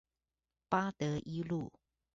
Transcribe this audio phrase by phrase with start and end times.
[0.67, 1.71] 八德一路